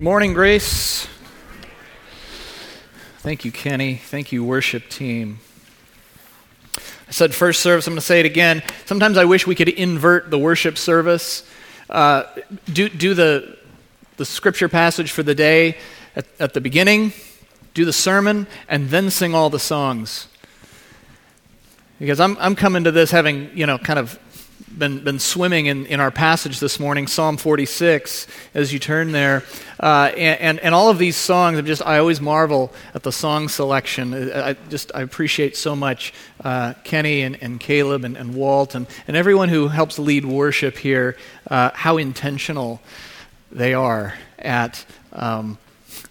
[0.00, 1.08] Morning, Grace.
[3.18, 3.96] Thank you, Kenny.
[3.96, 5.40] Thank you, worship team.
[6.76, 8.62] I said first service, I'm going to say it again.
[8.84, 11.44] Sometimes I wish we could invert the worship service.
[11.90, 12.22] Uh,
[12.72, 13.58] do, do the,
[14.18, 15.76] the scripture passage for the day
[16.14, 17.12] at, at the beginning,
[17.74, 20.28] do the sermon, and then sing all the songs.
[21.98, 24.16] Because I'm, I'm coming to this having, you know, kind of
[24.78, 29.42] been, been swimming in, in our passage this morning, Psalm 46, as you turn there.
[29.80, 33.12] Uh, and, and, and, all of these songs, I'm just, I always marvel at the
[33.12, 34.32] song selection.
[34.32, 38.86] I just, I appreciate so much uh, Kenny and, and Caleb and, and Walt and,
[39.06, 41.16] and everyone who helps lead worship here,
[41.48, 42.80] uh, how intentional
[43.50, 45.58] they are at um,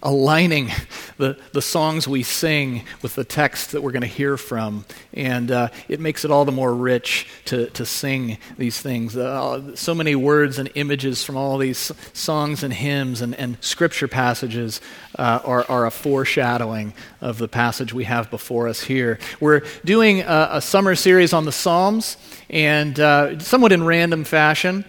[0.02, 0.70] aligning
[1.16, 4.84] the, the songs we sing with the text that we're going to hear from.
[5.12, 9.16] And uh, it makes it all the more rich to, to sing these things.
[9.16, 14.08] Uh, so many words and images from all these songs and hymns and, and scripture
[14.08, 14.80] passages
[15.18, 19.18] uh, are, are a foreshadowing of the passage we have before us here.
[19.40, 22.16] We're doing a, a summer series on the Psalms,
[22.50, 24.84] and uh, somewhat in random fashion.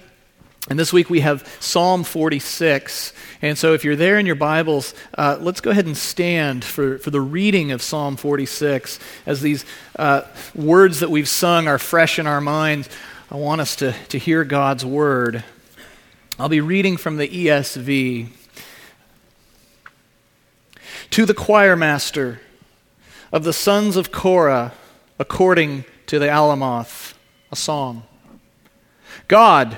[0.67, 3.13] And this week we have Psalm 46.
[3.41, 6.97] And so if you're there in your Bibles, uh, let's go ahead and stand for,
[6.97, 8.99] for the reading of Psalm 46.
[9.25, 9.63] As these
[9.95, 12.89] uh, words that we've sung are fresh in our minds,
[13.31, 15.43] I want us to, to hear God's word.
[16.37, 18.27] I'll be reading from the ESV.
[21.11, 22.41] To the choir master
[23.31, 24.73] of the sons of Korah,
[25.17, 27.13] according to the Alamoth,
[27.51, 28.03] a song.
[29.27, 29.77] God,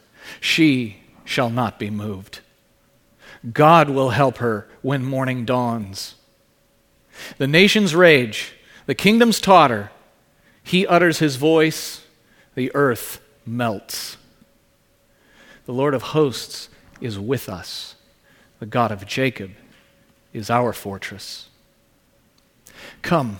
[0.39, 2.39] She shall not be moved.
[3.53, 6.15] God will help her when morning dawns.
[7.37, 8.53] The nations rage,
[8.85, 9.91] the kingdoms totter.
[10.63, 12.05] He utters his voice,
[12.55, 14.17] the earth melts.
[15.65, 17.95] The Lord of hosts is with us.
[18.59, 19.51] The God of Jacob
[20.33, 21.49] is our fortress.
[23.01, 23.39] Come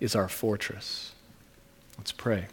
[0.00, 1.12] is our fortress.
[1.96, 2.46] Let's pray.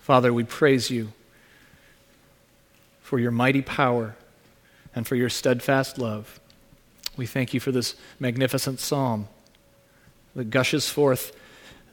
[0.00, 1.12] Father, we praise you
[3.00, 4.16] for your mighty power
[4.94, 6.40] and for your steadfast love.
[7.16, 9.28] We thank you for this magnificent psalm
[10.34, 11.36] that gushes forth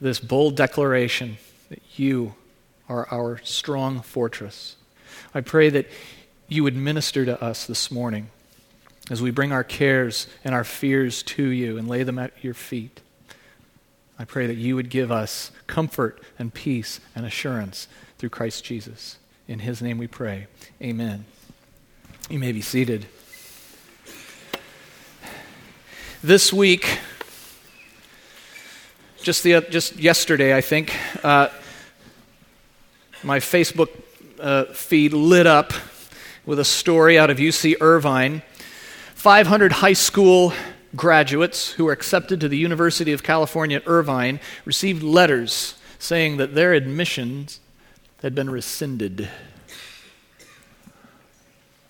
[0.00, 1.38] this bold declaration
[1.68, 2.34] that you
[2.88, 4.76] are our strong fortress.
[5.34, 5.86] I pray that
[6.48, 8.30] you would minister to us this morning
[9.10, 12.54] as we bring our cares and our fears to you and lay them at your
[12.54, 13.00] feet.
[14.18, 17.88] I pray that you would give us comfort and peace and assurance
[18.18, 19.18] through Christ Jesus.
[19.46, 20.48] In his name we pray.
[20.82, 21.24] Amen.
[22.28, 23.06] You may be seated.
[26.22, 26.98] This week,
[29.22, 30.94] just, the, just yesterday, I think,
[31.24, 31.48] uh,
[33.22, 33.88] my Facebook
[34.40, 35.72] uh, feed lit up
[36.44, 38.42] with a story out of UC Irvine
[39.18, 40.52] 500 high school
[40.94, 46.54] graduates who were accepted to the University of California at Irvine received letters saying that
[46.54, 47.58] their admissions
[48.22, 49.28] had been rescinded.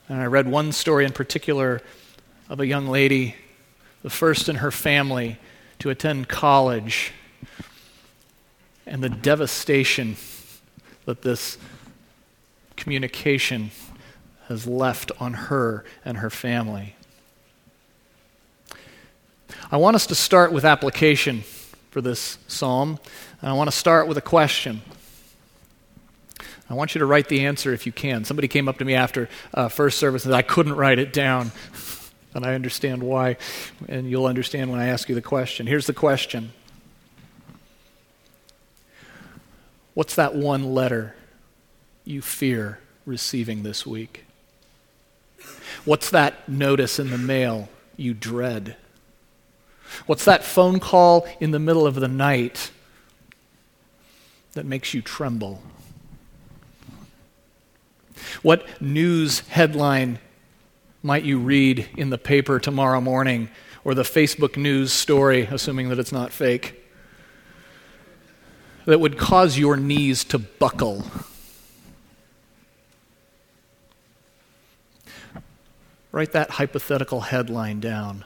[0.09, 1.83] And I read one story in particular
[2.49, 3.35] of a young lady,
[4.03, 5.37] the first in her family
[5.81, 7.13] to attend college,
[8.87, 10.17] and the devastation
[11.05, 11.59] that this
[12.77, 13.71] communication
[14.47, 16.95] has left on her and her family.
[19.71, 21.43] I want us to start with application
[21.91, 22.99] for this psalm.
[23.41, 24.83] And I want to start with a question.
[26.71, 28.25] I want you to write the answer if you can.
[28.25, 31.13] Somebody came up to me after uh, first service and said, I couldn't write it
[31.13, 31.53] down.
[32.35, 33.37] and I understand why,
[33.89, 35.67] and you'll understand when I ask you the question.
[35.67, 36.53] Here's the question
[39.95, 41.17] What's that one letter
[42.05, 44.25] you fear receiving this week?
[45.85, 48.77] What's that notice in the mail you dread?
[50.07, 52.71] What's that phone call in the middle of the night
[54.53, 55.63] that makes you tremble?
[58.43, 60.19] What news headline
[61.03, 63.49] might you read in the paper tomorrow morning
[63.85, 66.85] or the Facebook news story, assuming that it's not fake,
[68.85, 71.05] that would cause your knees to buckle?
[76.11, 78.25] Write that hypothetical headline down.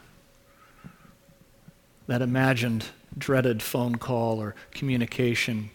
[2.06, 5.70] That imagined, dreaded phone call or communication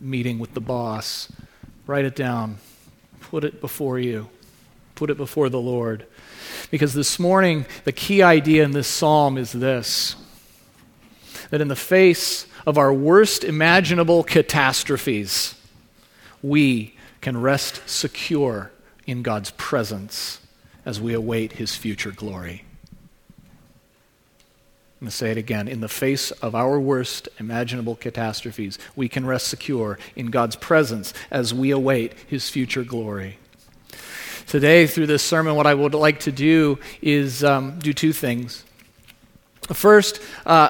[0.00, 1.30] meeting with the boss.
[1.86, 2.58] Write it down.
[3.20, 4.28] Put it before you.
[4.94, 6.06] Put it before the Lord.
[6.70, 10.16] Because this morning, the key idea in this psalm is this
[11.50, 15.54] that in the face of our worst imaginable catastrophes,
[16.42, 18.70] we can rest secure
[19.06, 20.40] in God's presence
[20.86, 22.64] as we await his future glory.
[25.02, 25.66] I'm going to say it again.
[25.66, 31.12] In the face of our worst imaginable catastrophes, we can rest secure in God's presence
[31.28, 33.36] as we await his future glory.
[34.46, 38.64] Today, through this sermon, what I would like to do is um, do two things.
[39.72, 40.68] First, uh,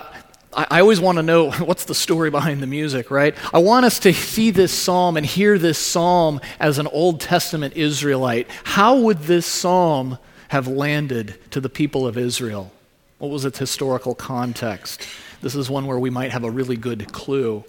[0.55, 3.37] I, always want to know what's the story behind the music, right?
[3.53, 7.77] I want us to see this psalm and hear this psalm as an Old Testament
[7.77, 8.49] Israelite.
[8.65, 10.17] How would this psalm
[10.49, 12.73] have landed to the people of Israel?
[13.23, 15.07] What was its historical context?
[15.43, 17.63] This is one where we might have a really good clue.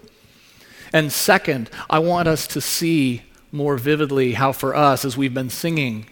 [0.91, 3.21] And second, I want us to see
[3.51, 6.07] more vividly how, for us, as we've been singing,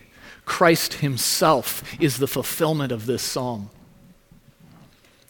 [0.46, 3.72] Christ Himself is the fulfillment of this psalm.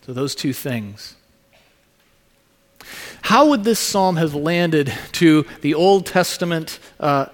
[0.06, 1.16] So, those two things.
[3.22, 7.28] How would this psalm have landed to the Old Testament uh,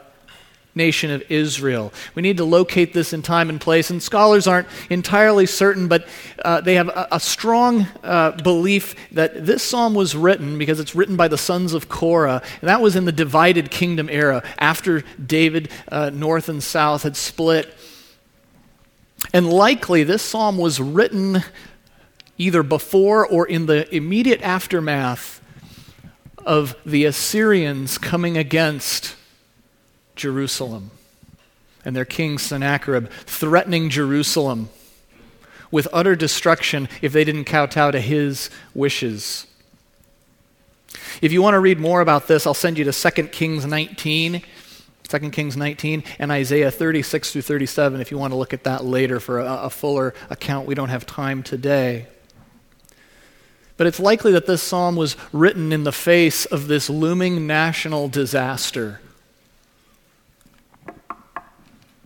[0.78, 1.92] nation of Israel.
[2.16, 6.08] We need to locate this in time and place, and scholars aren't entirely certain, but
[6.46, 10.96] uh, they have a, a strong uh, belief that this psalm was written because it's
[10.96, 15.04] written by the sons of Korah, and that was in the divided kingdom era after
[15.24, 17.74] David, uh, north and south, had split.
[19.34, 21.44] And likely this psalm was written
[22.38, 25.42] either before or in the immediate aftermath
[26.46, 29.17] of the Assyrians coming against
[30.18, 30.92] Jerusalem
[31.86, 34.70] and their king Sennacherib threatening Jerusalem
[35.72, 39.48] with utter destruction if they didn't kowtow to his wishes.
[41.22, 44.42] If you want to read more about this, I'll send you to 2 Kings 19.
[45.08, 48.84] 2 Kings 19 and Isaiah 36 through 37 if you want to look at that
[48.84, 50.68] later for a, a fuller account.
[50.68, 52.08] We don't have time today.
[53.78, 58.10] But it's likely that this psalm was written in the face of this looming national
[58.10, 59.00] disaster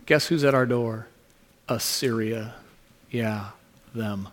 [0.06, 1.06] Guess who's at our door?
[1.68, 2.54] Assyria.
[3.10, 3.50] Yeah,
[3.94, 4.28] them.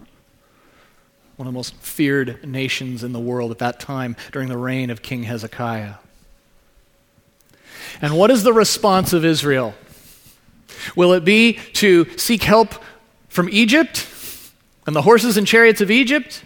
[1.35, 4.89] One of the most feared nations in the world at that time during the reign
[4.89, 5.95] of King Hezekiah.
[8.01, 9.73] And what is the response of Israel?
[10.95, 12.73] Will it be to seek help
[13.27, 14.05] from Egypt
[14.85, 16.43] and the horses and chariots of Egypt?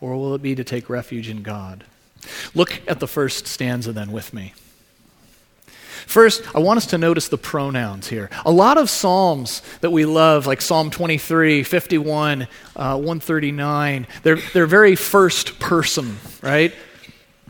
[0.00, 1.84] Or will it be to take refuge in God?
[2.54, 4.54] Look at the first stanza then with me.
[6.06, 8.30] First, I want us to notice the pronouns here.
[8.44, 12.46] A lot of Psalms that we love, like Psalm 23, 51, uh,
[12.96, 16.74] 139, they're, they're very first person, right?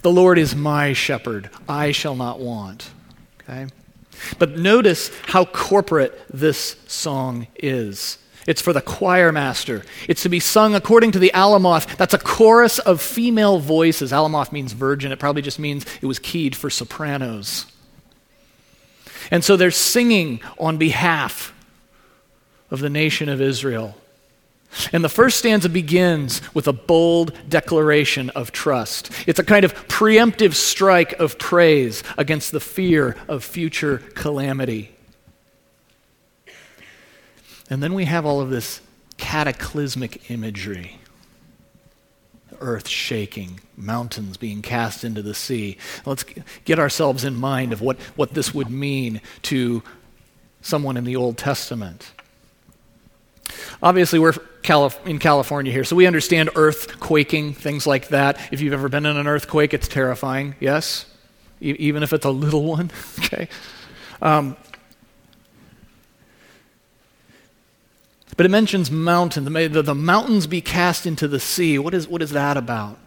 [0.02, 2.90] The Lord is my shepherd, I shall not want.
[3.42, 3.66] Okay?
[4.38, 8.18] But notice how corporate this song is.
[8.46, 9.84] It's for the choir master.
[10.08, 11.96] It's to be sung according to the Alamoth.
[11.96, 14.10] That's a chorus of female voices.
[14.10, 15.12] Alamoth means virgin.
[15.12, 17.66] It probably just means it was keyed for sopranos.
[19.30, 21.54] And so they're singing on behalf
[22.70, 23.96] of the nation of Israel.
[24.92, 29.10] And the first stanza begins with a bold declaration of trust.
[29.26, 34.94] It's a kind of preemptive strike of praise against the fear of future calamity.
[37.68, 38.80] And then we have all of this
[39.18, 40.98] cataclysmic imagery
[42.62, 45.76] earth shaking, mountains being cast into the sea.
[46.06, 46.24] Let's
[46.64, 49.82] get ourselves in mind of what, what this would mean to
[50.62, 52.12] someone in the Old Testament.
[53.82, 54.34] Obviously, we're
[55.04, 58.38] in California here, so we understand earth quaking, things like that.
[58.52, 61.06] If you've ever been in an earthquake, it's terrifying, yes?
[61.60, 63.48] E- even if it's a little one, okay?
[64.22, 64.56] Um,
[68.36, 69.48] But it mentions mountains.
[69.50, 71.78] May the, mountains be cast into the sea.
[71.78, 72.98] What is, what is that about?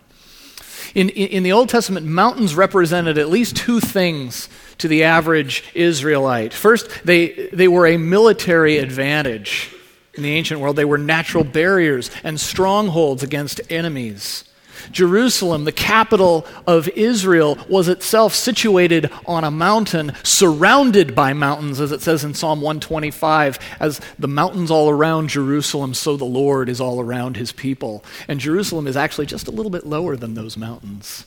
[0.93, 5.63] In, in, in, the Old Testament, mountains represented at least two things to the average
[5.73, 6.53] Israelite.
[6.53, 9.71] First, they, they were a military advantage.
[10.13, 14.45] In the ancient world, they were natural barriers and strongholds against enemies.
[14.91, 21.91] Jerusalem, the capital of Israel, was itself situated on a mountain, surrounded by mountains, as
[21.91, 26.81] it says in Psalm 125, as the mountains all around Jerusalem, so the Lord is
[26.81, 28.03] all around his people.
[28.27, 31.25] And Jerusalem is actually just a little bit lower than those mountains.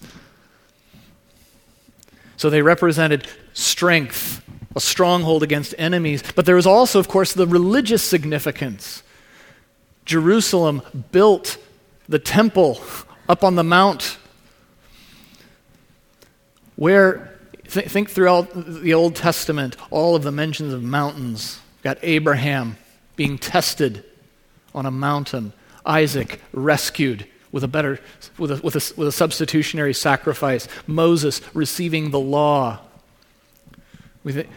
[2.36, 4.42] So they represented strength,
[4.76, 6.22] a stronghold against enemies.
[6.34, 9.02] But there was also, of course, the religious significance.
[10.04, 11.58] Jerusalem built
[12.08, 12.80] the temple
[13.28, 14.16] up on the mount
[16.76, 21.60] where th- think throughout the Old Testament, all of the mentions of mountains.
[21.82, 22.76] Got Abraham
[23.16, 24.04] being tested
[24.74, 25.52] on a mountain,
[25.84, 27.98] Isaac rescued with a better
[28.36, 32.80] with a, with a, with a substitutionary sacrifice, Moses receiving the law.
[34.22, 34.48] We th-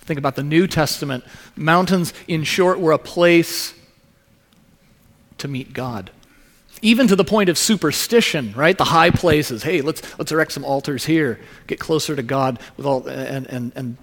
[0.00, 1.24] think about the New Testament.
[1.56, 3.72] Mountains, in short, were a place
[5.38, 6.10] to meet God
[6.82, 8.76] even to the point of superstition, right?
[8.76, 9.62] The high places.
[9.62, 13.72] Hey, let's, let's erect some altars here, get closer to God with all, and, and,
[13.74, 13.96] and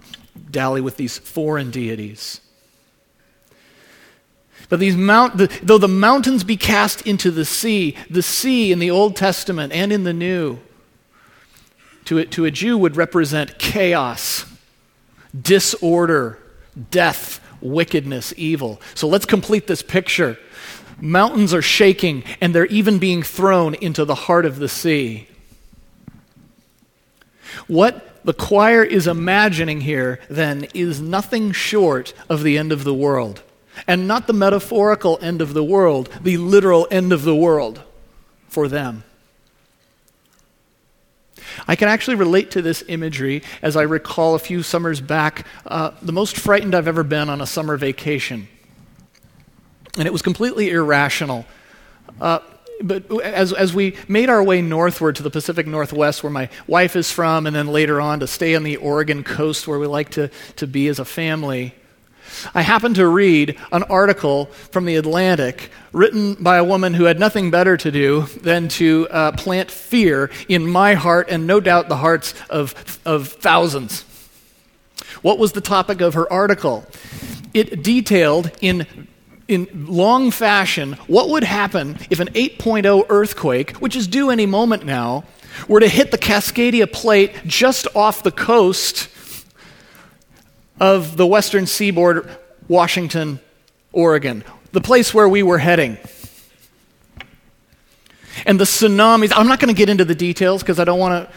[0.50, 2.40] dally with these foreign deities.
[4.68, 8.78] But these mount, the, though the mountains be cast into the sea, the sea in
[8.78, 10.58] the Old Testament and in the New,
[12.04, 14.44] to a, to a Jew would represent chaos,
[15.38, 16.38] disorder,
[16.90, 18.80] death, wickedness, evil.
[18.94, 20.38] So let's complete this picture.
[21.00, 25.28] Mountains are shaking, and they're even being thrown into the heart of the sea.
[27.66, 32.94] What the choir is imagining here, then, is nothing short of the end of the
[32.94, 33.42] world.
[33.86, 37.82] And not the metaphorical end of the world, the literal end of the world
[38.48, 39.04] for them.
[41.68, 45.92] I can actually relate to this imagery as I recall a few summers back uh,
[46.02, 48.48] the most frightened I've ever been on a summer vacation
[49.96, 51.46] and it was completely irrational.
[52.20, 52.40] Uh,
[52.82, 56.94] but as, as we made our way northward to the Pacific Northwest, where my wife
[56.94, 60.10] is from, and then later on to stay on the Oregon coast where we like
[60.10, 61.74] to, to be as a family,
[62.54, 67.18] I happened to read an article from the Atlantic written by a woman who had
[67.18, 71.88] nothing better to do than to uh, plant fear in my heart and no doubt
[71.88, 74.04] the hearts of, of thousands.
[75.22, 76.86] What was the topic of her article?
[77.54, 78.86] It detailed in
[79.48, 84.84] in long fashion what would happen if an 8.0 earthquake, which is due any moment
[84.84, 85.24] now,
[85.66, 89.08] were to hit the Cascadia Plate just off the coast
[90.78, 92.30] of the western seaboard,
[92.68, 93.40] Washington,
[93.92, 95.98] Oregon, the place where we were heading.
[98.46, 101.28] And the tsunamis, I'm not going to get into the details because I don't want
[101.28, 101.34] to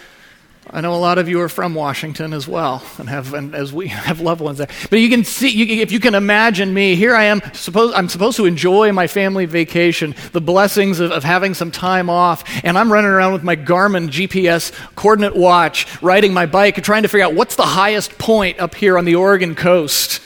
[0.74, 3.74] I know a lot of you are from Washington as well, and have and as
[3.74, 4.70] we have loved ones there.
[4.90, 7.42] But you can see, you, if you can imagine me, here I am.
[7.54, 12.10] Suppose I'm supposed to enjoy my family vacation, the blessings of, of having some time
[12.10, 17.04] off, and I'm running around with my Garmin GPS coordinate watch, riding my bike, trying
[17.04, 20.22] to figure out what's the highest point up here on the Oregon coast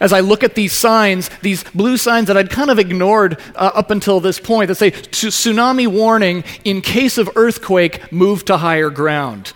[0.00, 3.70] as I look at these signs, these blue signs that I'd kind of ignored uh,
[3.74, 8.90] up until this point that say tsunami warning in case of earthquake, move to higher
[8.90, 9.52] ground.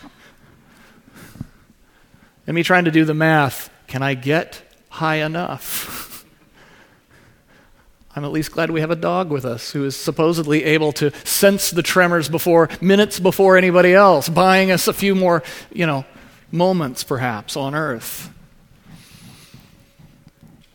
[2.47, 6.25] And me trying to do the math can I get high enough?
[8.17, 11.11] I'm at least glad we have a dog with us who is supposedly able to
[11.25, 15.43] sense the tremors before minutes before anybody else, buying us a few more,
[15.73, 16.05] you know,
[16.51, 18.31] moments perhaps on earth.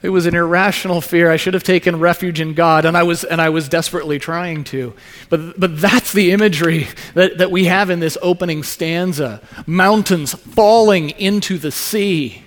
[0.03, 1.31] It was an irrational fear.
[1.31, 4.65] I should have taken refuge in God, and I was, and I was desperately trying
[4.65, 4.93] to.
[5.29, 11.11] But, but that's the imagery that, that we have in this opening stanza mountains falling
[11.11, 12.43] into the sea.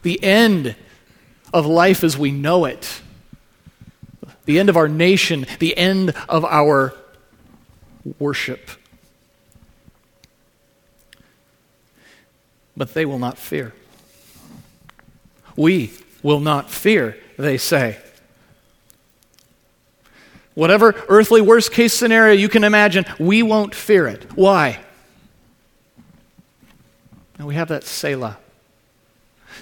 [0.00, 0.76] The end
[1.52, 3.02] of life as we know it.
[4.46, 5.46] The end of our nation.
[5.58, 6.94] The end of our
[8.18, 8.70] worship.
[12.74, 13.74] But they will not fear.
[15.54, 17.98] We will not fear, they say.
[20.54, 24.26] Whatever earthly worst case scenario you can imagine, we won't fear it.
[24.34, 24.80] Why?
[27.38, 28.38] And we have that Selah.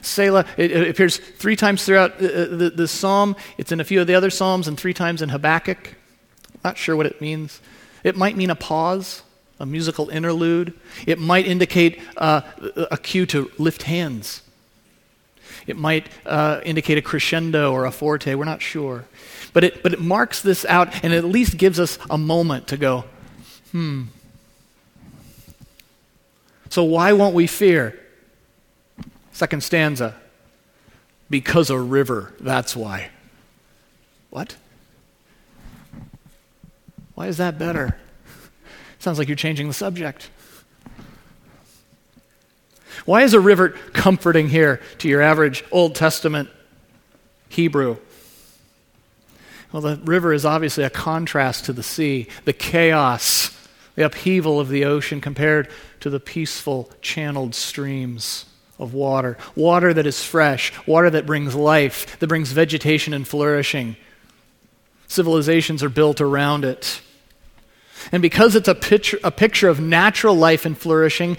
[0.01, 3.37] Selah, it, it appears three times throughout uh, uh, the, the, psalm.
[3.59, 5.95] It's in a few of the other psalms and three times in Habakkuk.
[6.65, 7.61] Not sure what it means.
[8.05, 9.23] It might mean a pause,
[9.61, 10.73] a musical interlude.
[11.07, 12.43] It might indicate uh,
[12.91, 14.43] a cue to lift hands
[15.69, 18.35] it might uh, indicate a crescendo or a forte.
[18.35, 19.05] We're not sure.
[19.53, 22.69] But it, but it marks this out and it at least gives us a moment
[22.69, 23.05] to go,
[23.73, 24.05] Hmm.
[26.71, 27.99] So, why won't we fear?
[29.33, 30.15] Second stanza.
[31.31, 33.11] Because a river, that's why.
[34.31, 34.57] What?
[37.15, 37.99] Why is that better?
[38.99, 40.31] Sounds like you're changing the subject.
[43.09, 46.51] Why is a river comforting here to your average Old Testament
[47.49, 47.97] Hebrew?
[49.73, 53.57] Well, the river is obviously a contrast to the sea, the chaos,
[53.95, 58.45] the upheaval of the ocean compared to the peaceful, channeled streams
[58.79, 59.39] of water.
[59.57, 63.97] Water that is fresh, water that brings life, that brings vegetation and flourishing.
[65.07, 67.01] Civilizations are built around it.
[68.13, 71.37] And because it's a picture, a picture of natural life and flourishing,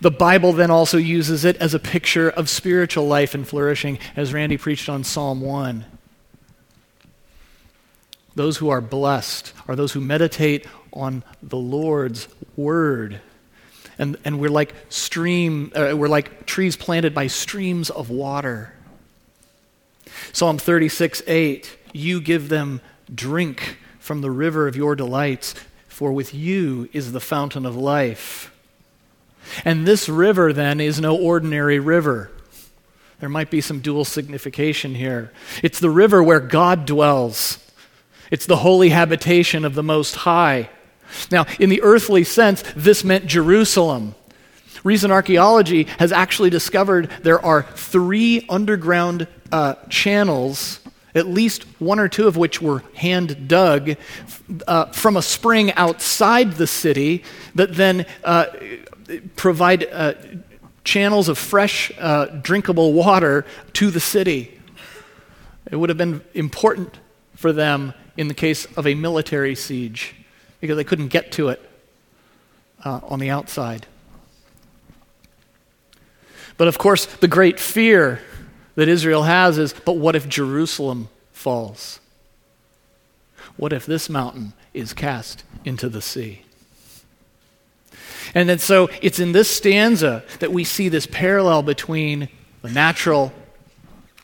[0.00, 4.32] the Bible then also uses it as a picture of spiritual life and flourishing, as
[4.32, 5.84] Randy preached on Psalm 1.
[8.34, 13.20] Those who are blessed are those who meditate on the Lord's word.
[13.98, 18.72] And, and we're like stream, uh, we're like trees planted by streams of water.
[20.32, 22.80] Psalm 36, 8, you give them
[23.14, 25.54] drink from the river of your delights,
[26.02, 28.52] for with you is the fountain of life.
[29.64, 32.28] And this river, then, is no ordinary river.
[33.20, 35.30] There might be some dual signification here.
[35.62, 37.64] It's the river where God dwells,
[38.32, 40.70] it's the holy habitation of the Most High.
[41.30, 44.16] Now, in the earthly sense, this meant Jerusalem.
[44.82, 50.80] Recent archaeology has actually discovered there are three underground uh, channels,
[51.14, 53.96] at least one or two of which were hand dug
[54.66, 57.22] uh, from a spring outside the city
[57.54, 58.46] that then uh,
[59.36, 60.14] provide uh,
[60.84, 64.58] channels of fresh, uh, drinkable water to the city.
[65.70, 66.98] It would have been important
[67.34, 70.14] for them in the case of a military siege
[70.60, 71.60] because they couldn't get to it
[72.84, 73.86] uh, on the outside.
[76.56, 78.20] But of course, the great fear
[78.74, 82.00] that Israel has is but what if Jerusalem falls?
[83.56, 86.42] What if this mountain is cast into the sea?
[88.34, 92.28] And then so it's in this stanza that we see this parallel between
[92.62, 93.32] the natural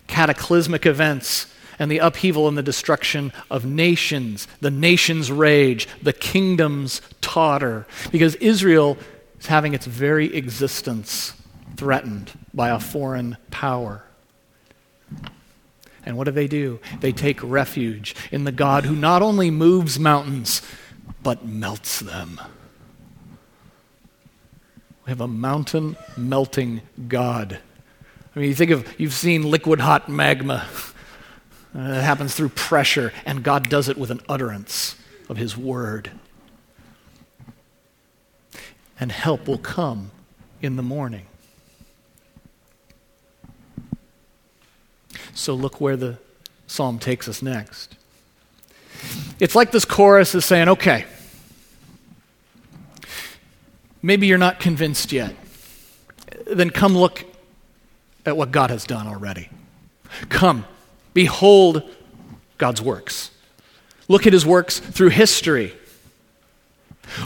[0.06, 1.46] cataclysmic events
[1.78, 8.34] and the upheaval and the destruction of nations, the nations rage, the kingdoms totter, because
[8.36, 8.96] Israel
[9.38, 11.34] is having its very existence
[11.76, 14.04] threatened by a foreign power.
[16.04, 16.80] And what do they do?
[17.00, 20.62] They take refuge in the God who not only moves mountains,
[21.22, 22.40] but melts them.
[25.04, 27.58] We have a mountain melting God.
[28.34, 30.66] I mean, you think of, you've seen liquid hot magma.
[31.74, 34.96] Uh, it happens through pressure, and God does it with an utterance
[35.28, 36.10] of His word.
[39.00, 40.10] And help will come
[40.62, 41.26] in the morning.
[45.38, 46.18] So look where the
[46.66, 47.96] psalm takes us next.
[49.38, 51.04] It's like this chorus is saying, okay,
[54.02, 55.34] Maybe you're not convinced yet.
[56.46, 57.24] Then come look
[58.24, 59.48] at what God has done already.
[60.28, 60.64] Come,
[61.14, 61.82] behold
[62.58, 63.30] God's works.
[64.06, 65.74] Look at his works through history.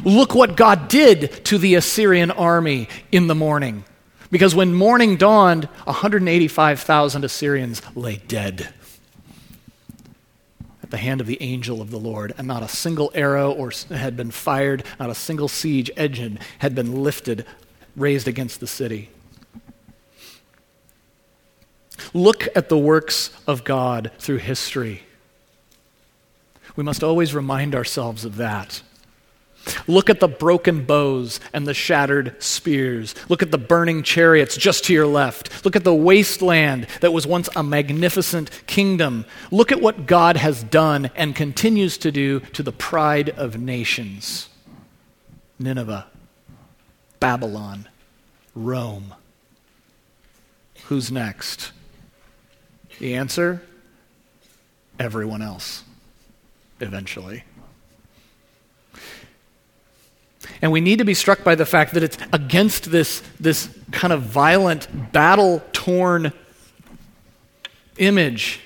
[0.05, 3.85] Look what God did to the Assyrian army in the morning.
[4.33, 8.73] Because when morning dawned, 185,000 Assyrians lay dead
[10.83, 13.71] at the hand of the angel of the Lord, and not a single arrow or
[13.91, 17.45] had been fired, not a single siege engine had been lifted,
[17.95, 19.11] raised against the city.
[22.15, 25.03] Look at the works of God through history.
[26.75, 28.81] We must always remind ourselves of that.
[29.87, 33.15] Look at the broken bows and the shattered spears.
[33.29, 35.65] Look at the burning chariots just to your left.
[35.65, 39.25] Look at the wasteland that was once a magnificent kingdom.
[39.51, 44.49] Look at what God has done and continues to do to the pride of nations
[45.59, 46.07] Nineveh,
[47.21, 47.89] Babylon,
[48.55, 49.15] Rome.
[50.85, 51.71] Who's next?
[52.99, 53.63] The answer
[54.99, 55.85] everyone else,
[56.81, 57.45] eventually.
[60.63, 64.13] And we need to be struck by the fact that it's against this, this kind
[64.13, 66.33] of violent, battle torn
[67.99, 68.61] image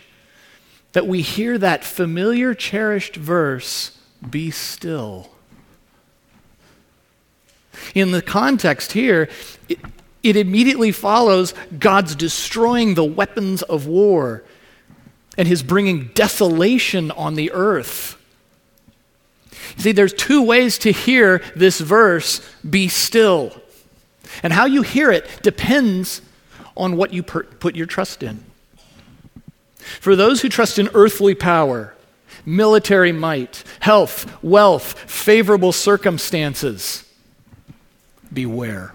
[0.93, 5.31] that we hear that familiar, cherished verse be still.
[7.95, 9.29] In the context here,
[9.69, 9.79] it,
[10.23, 14.43] it immediately follows God's destroying the weapons of war
[15.39, 18.17] and his bringing desolation on the earth.
[19.77, 23.55] See, there's two ways to hear this verse be still.
[24.42, 26.23] And how you hear it depends
[26.77, 28.45] on what you per- put your trust in.
[29.79, 31.95] For those who trust in earthly power,
[32.45, 37.05] military might, health, wealth, favorable circumstances,
[38.33, 38.92] beware.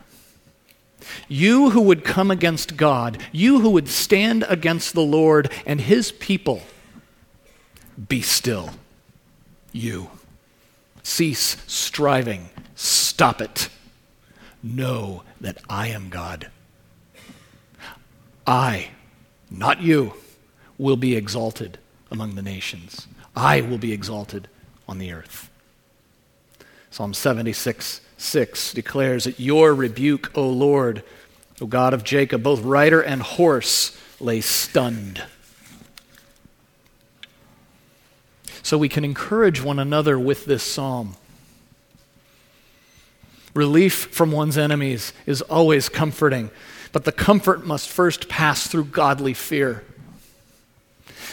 [1.27, 6.11] You who would come against God, you who would stand against the Lord and his
[6.11, 6.61] people,
[8.07, 8.71] be still.
[9.71, 10.09] You.
[11.03, 12.49] Cease striving.
[12.75, 13.69] Stop it.
[14.63, 16.49] Know that I am God.
[18.45, 18.89] I,
[19.49, 20.13] not you,
[20.77, 21.77] will be exalted
[22.09, 23.07] among the nations.
[23.35, 24.47] I will be exalted
[24.87, 25.49] on the earth.
[26.89, 31.03] Psalm 76 6 declares that your rebuke, O Lord,
[31.59, 35.23] O God of Jacob, both rider and horse lay stunned.
[38.63, 41.15] So we can encourage one another with this psalm.
[43.53, 46.51] Relief from one's enemies is always comforting,
[46.91, 49.83] but the comfort must first pass through godly fear.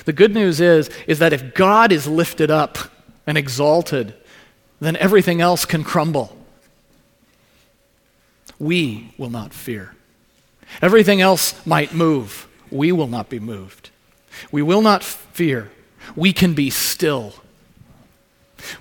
[0.04, 2.78] The good news is, is that if God is lifted up
[3.26, 4.14] and exalted,
[4.80, 6.36] then everything else can crumble.
[8.58, 9.94] We will not fear.
[10.82, 12.48] Everything else might move.
[12.70, 13.90] We will not be moved.
[14.50, 15.70] We will not fear.
[16.16, 17.34] We can be still.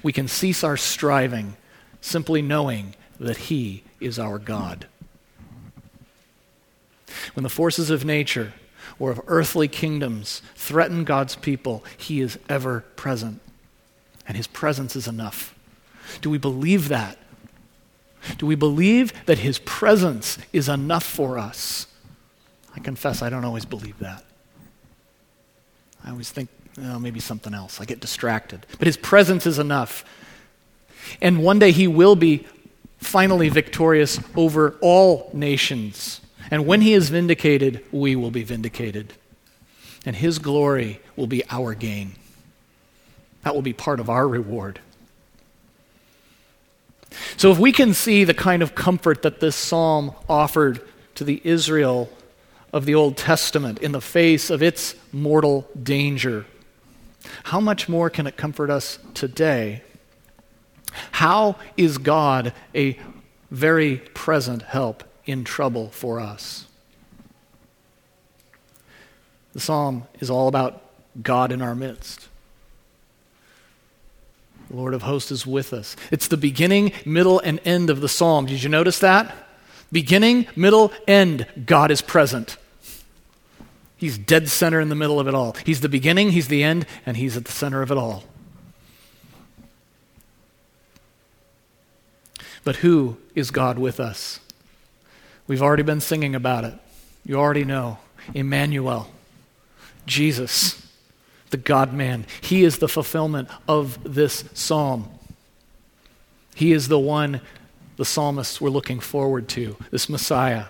[0.01, 1.55] We can cease our striving
[2.01, 4.87] simply knowing that He is our God.
[7.33, 8.53] When the forces of nature
[8.99, 13.41] or of earthly kingdoms threaten God's people, He is ever present.
[14.27, 15.55] And His presence is enough.
[16.21, 17.17] Do we believe that?
[18.37, 21.87] Do we believe that His presence is enough for us?
[22.75, 24.23] I confess I don't always believe that.
[26.03, 27.81] I always think, maybe something else.
[27.81, 28.65] I get distracted.
[28.77, 30.05] But His presence is enough.
[31.21, 32.47] And one day He will be
[32.99, 36.21] finally victorious over all nations.
[36.51, 39.13] And when He is vindicated, we will be vindicated.
[40.05, 42.13] And His glory will be our gain.
[43.43, 44.79] That will be part of our reward.
[47.37, 50.81] So, if we can see the kind of comfort that this psalm offered
[51.15, 52.09] to the Israel
[52.73, 56.45] of the Old Testament in the face of its mortal danger,
[57.43, 59.81] how much more can it comfort us today?
[61.11, 62.97] How is God a
[63.51, 66.65] very present help in trouble for us?
[69.53, 70.83] The psalm is all about
[71.21, 72.27] God in our midst.
[74.69, 75.95] The Lord of hosts is with us.
[76.11, 78.45] It's the beginning, middle, and end of the psalm.
[78.45, 79.33] Did you notice that?
[79.91, 81.47] Beginning, middle, end.
[81.65, 82.57] God is present.
[83.97, 85.55] He's dead center in the middle of it all.
[85.65, 88.23] He's the beginning, He's the end, and He's at the center of it all.
[92.63, 94.39] But who is God with us?
[95.47, 96.73] We've already been singing about it.
[97.25, 97.99] You already know.
[98.33, 99.09] Emmanuel,
[100.05, 100.87] Jesus
[101.49, 102.25] the God man.
[102.41, 105.09] He is the fulfillment of this psalm.
[106.55, 107.41] He is the one
[107.95, 110.65] the psalmists were looking forward to, this Messiah.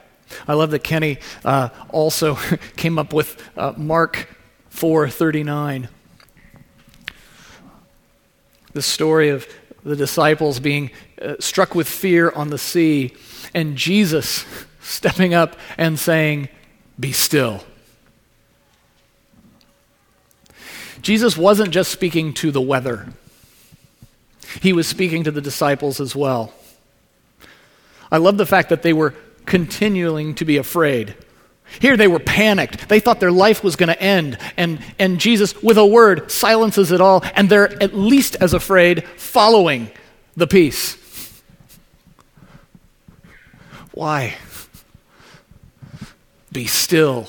[0.47, 2.35] I love that Kenny uh, also
[2.75, 4.27] came up with uh, Mark
[4.71, 5.89] 4:39.
[8.73, 9.47] The story of
[9.83, 13.15] the disciples being uh, struck with fear on the sea,
[13.53, 14.45] and Jesus
[14.81, 16.49] stepping up and saying,
[16.99, 17.63] Be still.
[21.01, 23.07] Jesus wasn't just speaking to the weather,
[24.61, 26.53] he was speaking to the disciples as well.
[28.11, 29.13] I love the fact that they were
[29.47, 31.15] continuing to be afraid.
[31.79, 32.87] Here they were panicked.
[32.87, 34.37] They thought their life was going to end.
[34.55, 37.23] And, and Jesus, with a word, silences it all.
[37.35, 39.91] And they're at least as afraid following
[40.35, 40.97] the peace.
[43.91, 44.37] Why?
[46.51, 47.27] Be still.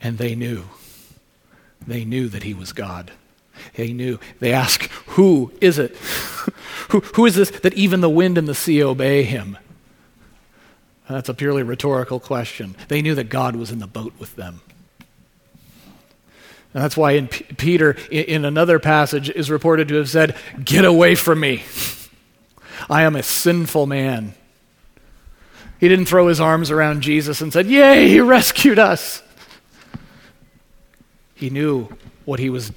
[0.00, 0.64] And they knew.
[1.86, 3.12] They knew that he was God.
[3.74, 4.18] They knew.
[4.40, 5.96] They asked, Who is it?
[6.88, 9.58] who, who is this that even the wind and the sea obey him?
[11.08, 12.76] That's a purely rhetorical question.
[12.88, 14.60] They knew that God was in the boat with them.
[16.74, 20.36] And that's why in P- Peter, in, in another passage, is reported to have said,
[20.64, 21.64] Get away from me.
[22.88, 24.34] I am a sinful man.
[25.78, 29.22] He didn't throw his arms around Jesus and said, Yay, he rescued us.
[31.34, 31.88] He knew
[32.24, 32.70] what he was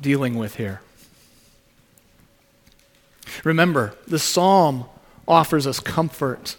[0.00, 0.80] dealing with here.
[3.44, 4.84] Remember, the psalm
[5.26, 6.56] offers us comfort,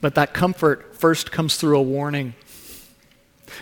[0.00, 2.34] but that comfort first comes through a warning.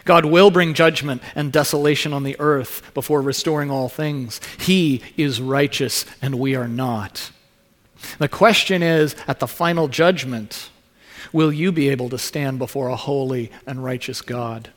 [0.04, 4.40] God will bring judgment and desolation on the earth before restoring all things.
[4.58, 7.30] He is righteous and we are not.
[8.18, 10.70] The question is at the final judgment,
[11.32, 14.70] will you be able to stand before a holy and righteous God?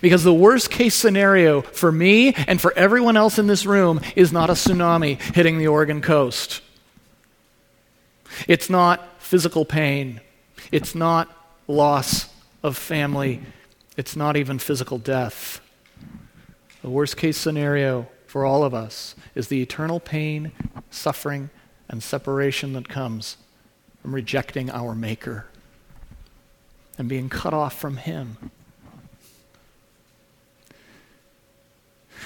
[0.00, 4.32] Because the worst case scenario for me and for everyone else in this room is
[4.32, 6.62] not a tsunami hitting the Oregon coast.
[8.46, 10.20] It's not physical pain.
[10.70, 11.34] It's not
[11.66, 12.28] loss
[12.62, 13.40] of family.
[13.96, 15.60] It's not even physical death.
[16.82, 20.52] The worst case scenario for all of us is the eternal pain,
[20.90, 21.50] suffering,
[21.88, 23.36] and separation that comes
[24.00, 25.46] from rejecting our Maker
[26.98, 28.36] and being cut off from Him.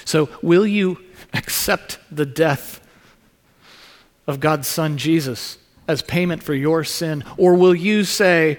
[0.05, 0.99] So, will you
[1.35, 2.81] accept the death
[4.27, 7.25] of God's Son Jesus as payment for your sin?
[7.37, 8.59] Or will you say,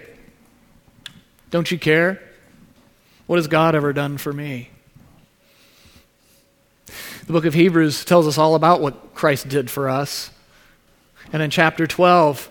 [1.49, 2.21] Don't you care?
[3.25, 4.69] What has God ever done for me?
[6.85, 10.31] The book of Hebrews tells us all about what Christ did for us.
[11.33, 12.49] And in chapter 12,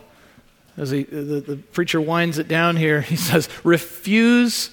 [0.76, 4.70] as he, the, the preacher winds it down here, he says, Refuse,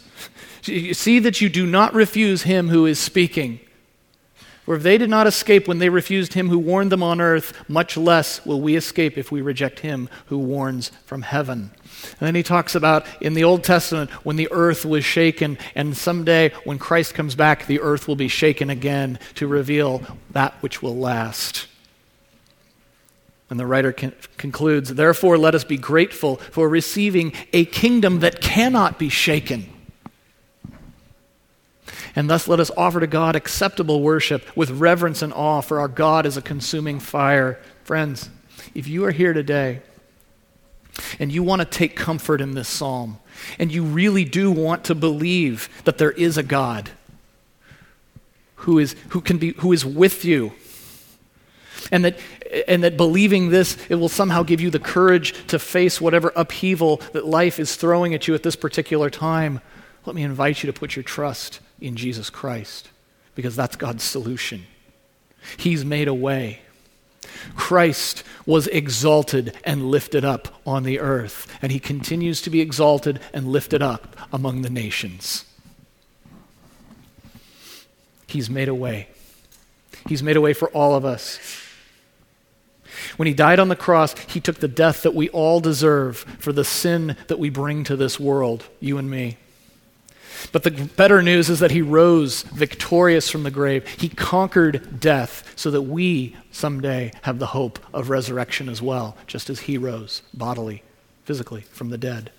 [0.62, 3.62] see that you do not refuse him who is speaking.
[4.66, 7.54] For if they did not escape when they refused him who warned them on earth,
[7.68, 11.72] much less will we escape if we reject him who warns from heaven.
[12.20, 15.98] And then he talks about in the Old Testament when the earth was shaken, and
[15.98, 20.82] someday when Christ comes back, the earth will be shaken again to reveal that which
[20.82, 21.68] will last.
[23.50, 28.40] And the writer con- concludes Therefore, let us be grateful for receiving a kingdom that
[28.40, 29.73] cannot be shaken
[32.16, 35.88] and thus let us offer to God acceptable worship with reverence and awe, for our
[35.88, 37.60] God is a consuming fire.
[37.84, 38.30] Friends,
[38.74, 39.82] if you are here today
[41.20, 43.18] and you want to take comfort in this psalm,
[43.58, 46.92] and you really do want to believe that there is a God
[48.58, 50.54] who is, who can be, who is with you,
[51.92, 52.18] and that,
[52.68, 56.98] and that believing this, it will somehow give you the courage to face whatever upheaval
[57.12, 59.60] that life is throwing at you at this particular time,
[60.06, 62.90] let me invite you to put your trust in Jesus Christ
[63.36, 64.66] because that's God's solution.
[65.58, 66.60] He's made a way.
[67.56, 73.20] Christ was exalted and lifted up on the earth, and he continues to be exalted
[73.34, 75.46] and lifted up among the nations.
[78.28, 79.08] He's made a way.
[80.08, 81.40] He's made a way for all of us.
[83.18, 86.52] When he died on the cross, he took the death that we all deserve for
[86.52, 89.38] the sin that we bring to this world, you and me.
[90.52, 93.88] But the better news is that he rose victorious from the grave.
[93.88, 99.50] He conquered death so that we someday have the hope of resurrection as well, just
[99.50, 100.84] as he rose bodily,
[101.26, 102.32] physically from the dead,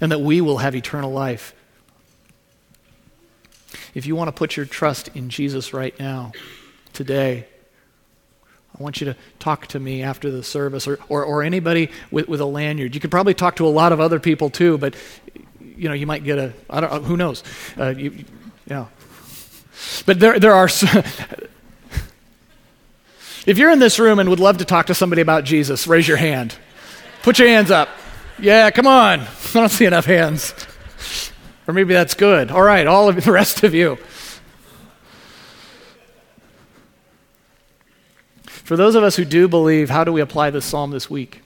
[0.00, 1.54] and that we will have eternal life.
[3.94, 6.32] If you want to put your trust in Jesus right now,
[6.92, 7.46] today,
[8.78, 12.28] I want you to talk to me after the service or, or, or anybody with,
[12.28, 12.94] with a lanyard.
[12.94, 14.94] You could probably talk to a lot of other people too, but
[15.76, 17.42] you know, you might get a, I don't, who knows?
[17.78, 18.24] Uh, you,
[18.66, 18.86] yeah.
[20.06, 20.66] But there, there are,
[23.46, 26.08] if you're in this room and would love to talk to somebody about Jesus, raise
[26.08, 26.56] your hand.
[27.22, 27.88] Put your hands up.
[28.38, 29.20] Yeah, come on.
[29.20, 30.54] I don't see enough hands.
[31.66, 32.50] Or maybe that's good.
[32.50, 33.98] All right, all of the rest of you.
[38.44, 41.42] For those of us who do believe, how do we apply this psalm this week?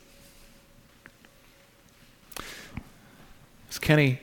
[3.91, 4.21] Kenny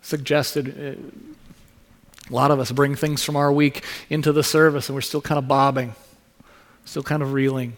[0.00, 4.94] suggested, uh, a lot of us bring things from our week into the service and
[4.94, 5.92] we're still kind of bobbing,
[6.84, 7.72] still kind of reeling.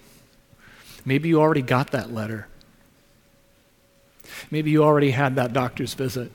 [1.03, 2.47] Maybe you already got that letter.
[4.51, 6.31] Maybe you already had that doctor's visit.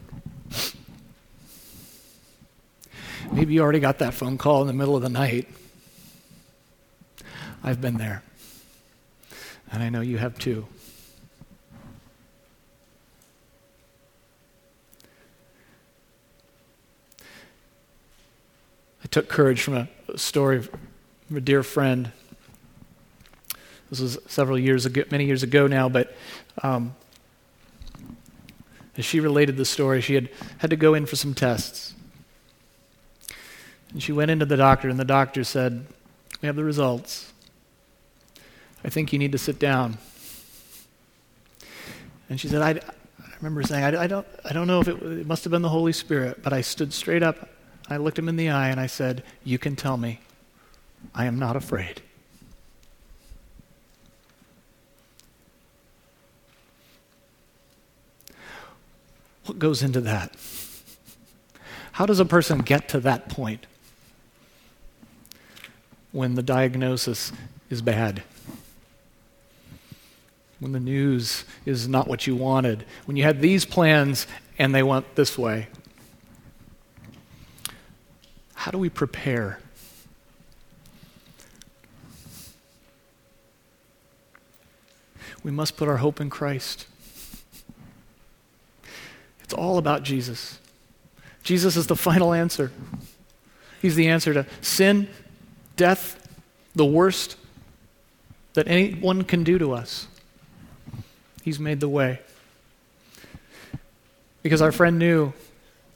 [3.31, 5.47] Maybe you already got that phone call in the middle of the night.
[7.63, 8.23] I've been there.
[9.71, 10.65] And I know you have too.
[19.05, 22.11] I took courage from a story from a dear friend.
[23.91, 26.15] This was several years ago, many years ago now, but
[26.63, 26.95] um,
[28.97, 31.93] as she related the story, she had had to go in for some tests.
[33.91, 35.85] And she went into the doctor, and the doctor said,
[36.41, 37.31] We have the results.
[38.83, 39.99] I think you need to sit down.
[42.27, 44.99] And she said, I, I remember saying, I, I, don't, I don't know if it,
[44.99, 47.49] it must have been the Holy Spirit, but I stood straight up
[47.89, 50.19] I looked him in the eye and I said, You can tell me.
[51.13, 52.01] I am not afraid.
[59.45, 60.35] What goes into that?
[61.93, 63.67] How does a person get to that point
[66.11, 67.31] when the diagnosis
[67.69, 68.23] is bad?
[70.59, 72.85] When the news is not what you wanted?
[73.05, 74.25] When you had these plans
[74.57, 75.67] and they went this way?
[78.55, 79.59] How do we prepare?
[85.43, 86.87] We must put our hope in Christ.
[89.43, 90.59] It's all about Jesus.
[91.43, 92.71] Jesus is the final answer.
[93.79, 95.07] He's the answer to sin,
[95.75, 96.27] death,
[96.73, 97.37] the worst
[98.55, 100.07] that anyone can do to us.
[101.43, 102.21] He's made the way.
[104.41, 105.33] Because our friend knew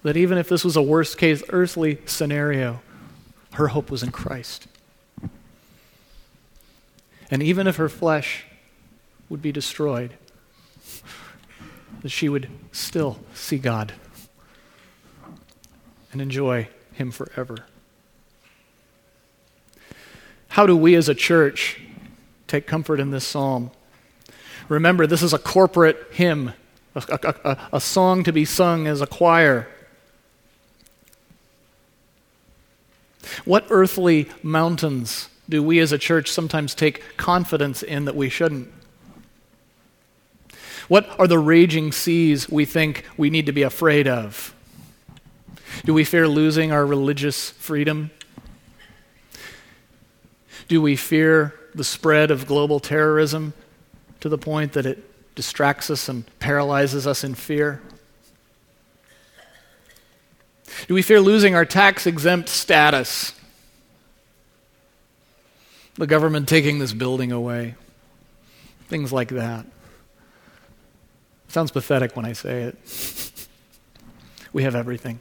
[0.03, 2.81] that even if this was a worst case earthly scenario,
[3.53, 4.67] her hope was in Christ.
[7.31, 8.45] And even if her flesh
[9.27, 10.13] would be destroyed,
[12.01, 13.93] that she would still see God
[16.11, 17.57] and enjoy Him forever.
[20.49, 21.79] How do we as a church
[22.47, 23.71] take comfort in this psalm?
[24.67, 26.53] Remember, this is a corporate hymn,
[26.95, 29.67] a, a, a, a song to be sung as a choir.
[33.45, 38.71] What earthly mountains do we as a church sometimes take confidence in that we shouldn't?
[40.87, 44.55] What are the raging seas we think we need to be afraid of?
[45.85, 48.11] Do we fear losing our religious freedom?
[50.67, 53.53] Do we fear the spread of global terrorism
[54.19, 57.81] to the point that it distracts us and paralyzes us in fear?
[60.87, 63.33] Do we fear losing our tax exempt status?
[65.95, 67.75] The government taking this building away?
[68.87, 69.65] Things like that.
[71.49, 72.77] Sounds pathetic when I say it.
[74.51, 75.19] We have everything.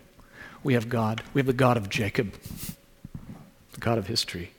[0.62, 1.22] We have God.
[1.34, 2.32] We have the God of Jacob,
[3.72, 4.52] the God of history.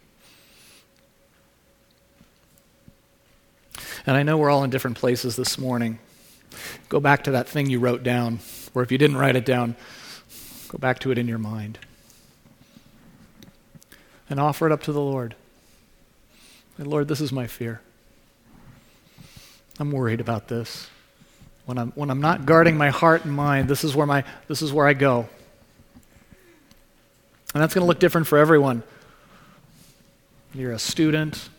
[4.06, 6.00] And I know we're all in different places this morning.
[6.88, 8.40] Go back to that thing you wrote down,
[8.74, 9.76] or if you didn't write it down,
[10.70, 11.80] go back to it in your mind.
[14.30, 15.36] And offer it up to the Lord.
[16.78, 17.82] Lord, this is my fear.
[19.80, 20.90] I'm worried about this.
[21.66, 24.62] When I'm, when I'm not guarding my heart and mind, this is where, my, this
[24.62, 25.28] is where I go.
[27.54, 28.84] And that's going to look different for everyone.
[30.54, 31.50] You're a student,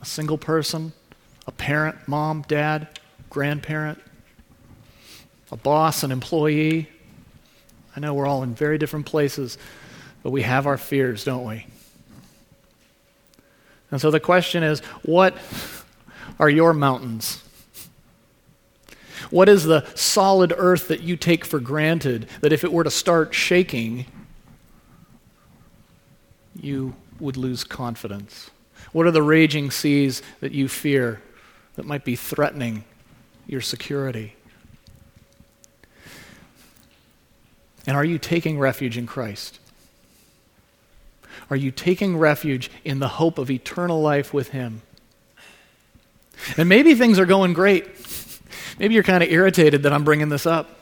[0.00, 0.92] a single person,
[1.46, 2.88] a parent, mom, dad,
[3.30, 4.00] grandparent,
[5.50, 6.88] a boss, an employee.
[7.94, 9.58] I know we're all in very different places,
[10.22, 11.66] but we have our fears, don't we?
[13.90, 15.36] And so the question is what
[16.38, 17.42] are your mountains?
[19.30, 22.90] What is the solid earth that you take for granted that if it were to
[22.90, 24.06] start shaking,
[26.54, 28.50] you would lose confidence?
[28.92, 31.22] What are the raging seas that you fear
[31.76, 32.84] that might be threatening
[33.46, 34.34] your security?
[37.86, 39.58] And are you taking refuge in Christ?
[41.50, 44.82] Are you taking refuge in the hope of eternal life with Him?
[46.56, 47.86] And maybe things are going great.
[48.78, 50.78] Maybe you're kind of irritated that I'm bringing this up.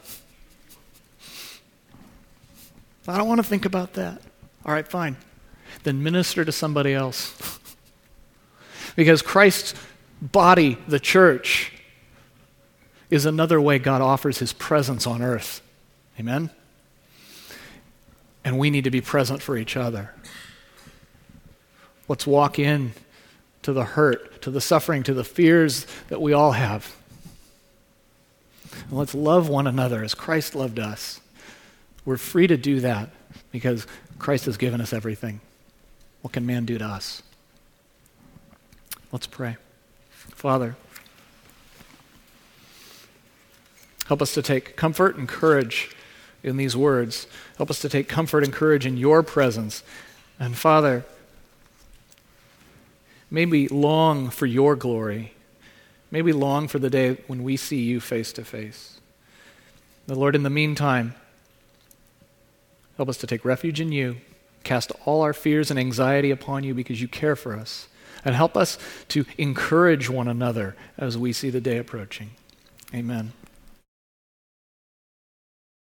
[3.09, 4.23] I don't want to think about that.
[4.65, 5.17] All right, fine.
[5.83, 7.59] Then minister to somebody else.
[8.97, 9.75] because Christ's
[10.23, 11.73] body, the church,
[13.09, 15.61] is another way God offers his presence on earth.
[16.19, 16.51] Amen?
[18.45, 20.15] And we need to be present for each other.
[22.09, 22.93] Let's walk in
[23.63, 26.97] to the hurt, to the suffering, to the fears that we all have.
[28.73, 31.21] And let's love one another as Christ loved us.
[32.05, 33.11] We're free to do that
[33.53, 33.87] because
[34.19, 35.41] Christ has given us everything.
[36.23, 37.23] What can man do to us?
[39.13, 39.57] Let's pray.
[40.11, 40.77] Father,
[44.07, 45.95] help us to take comfort and courage
[46.43, 47.27] in these words.
[47.57, 49.83] Help us to take comfort and courage in your presence.
[50.39, 51.05] And Father,
[53.31, 55.35] may we long for your glory.
[56.11, 59.01] May we long for the day when we see you face to face.
[60.07, 61.15] The Lord, in the meantime,
[62.97, 64.17] help us to take refuge in you,
[64.65, 67.87] cast all our fears and anxiety upon you because you care for us
[68.25, 72.31] and help us to encourage one another as we see the day approaching.
[72.95, 73.33] Amen.